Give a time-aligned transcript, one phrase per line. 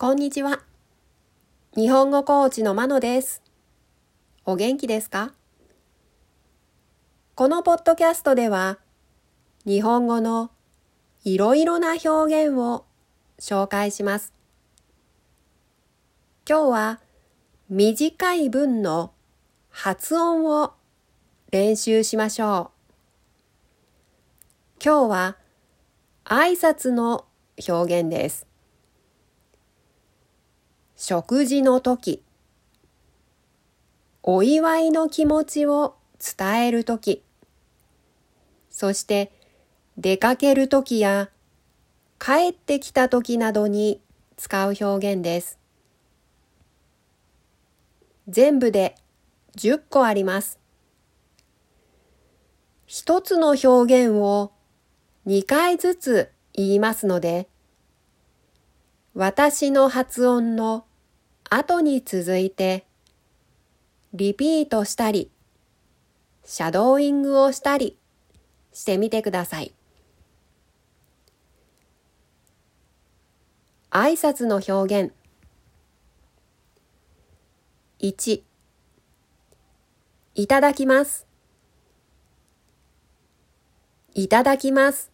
[0.00, 0.60] こんにちは。
[1.74, 3.42] 日本語コーチのまのです。
[4.44, 5.32] お元気ですか？
[7.34, 8.78] このポッドキャストでは、
[9.66, 10.52] 日本語の
[11.24, 12.84] いろいろな表現を
[13.40, 14.32] 紹介します。
[16.48, 17.00] 今日は
[17.68, 19.10] 短い文の
[19.68, 20.74] 発音を
[21.50, 22.72] 練習しましょう。
[24.80, 25.36] 今日は
[26.24, 27.24] 挨拶の
[27.68, 28.46] 表現です。
[31.10, 32.22] 食事の時、
[34.22, 37.24] お祝いの気持ちを伝える時、
[38.68, 39.32] そして
[39.96, 41.30] 出かける時や
[42.18, 44.02] 帰ってきた時などに
[44.36, 45.58] 使う表現です。
[48.28, 48.94] 全部で
[49.56, 50.58] 10個あります。
[52.84, 54.52] 一つの表現を
[55.26, 57.48] 2回ずつ言いますので、
[59.14, 60.84] 私の発音の
[61.50, 62.84] 後に続いて、
[64.12, 65.30] リピートしたり、
[66.44, 67.96] シャドーイングをしたり
[68.72, 69.74] してみてください。
[73.90, 75.12] 挨拶の表現。
[78.00, 78.42] 1
[80.34, 81.26] いただきます。
[84.14, 85.10] いただきます。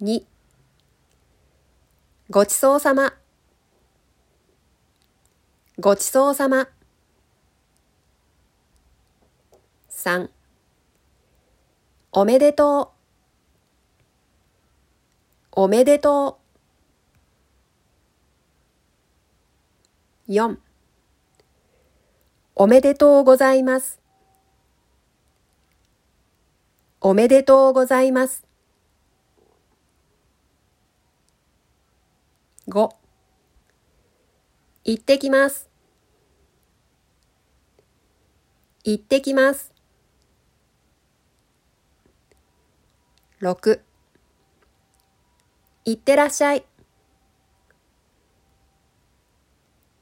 [0.00, 0.37] 2
[2.38, 3.14] ごちそうさま。
[5.80, 6.68] ごちそうさま。
[9.90, 10.30] 3
[12.12, 12.92] おめでと
[15.56, 15.62] う。
[15.62, 16.38] おめでと
[20.28, 20.32] う。
[20.32, 20.58] 4
[22.54, 23.98] おめでとうございます。
[27.00, 28.47] おめでとうございます。
[32.68, 32.90] 5
[34.84, 35.70] 行ってきます。
[38.84, 39.72] 行ってきます。
[43.40, 43.80] 6
[45.86, 46.66] 行ってらっしゃい。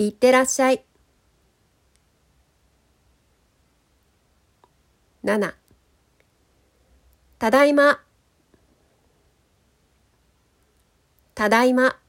[0.01, 0.85] 行ってらっしゃい。
[5.23, 5.55] 7
[7.39, 8.01] ただいま。
[11.37, 12.01] ただいま。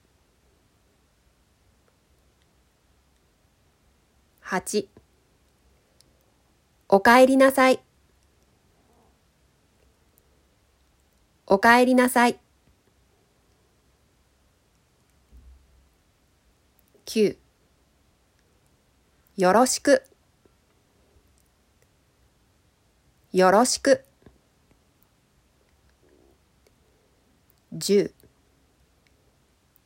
[4.50, 4.88] 8
[6.88, 7.82] おかえりなさい。
[11.46, 12.40] おかえりなさい。
[17.08, 17.36] 9
[19.36, 20.02] よろしく。
[23.34, 24.06] よろしく。
[27.76, 28.14] 10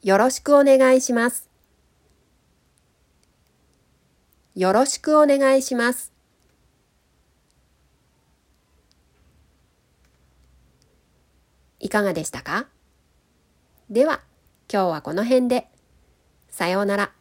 [0.03, 1.50] よろしくお願いします。
[4.55, 6.11] よろしくお願いします。
[11.79, 12.67] いかがでしたか？
[13.89, 14.21] では、
[14.71, 15.67] 今日はこの辺で。
[16.49, 17.11] さようなら。